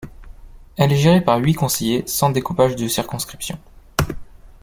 Elle 0.77 0.91
est 0.93 0.97
gérée 0.97 1.21
par 1.21 1.37
huit 1.37 1.53
conseillers 1.53 2.01
sans 2.07 2.31
découpage 2.31 2.75
de 2.75 2.87
circonscriptions. 2.87 3.59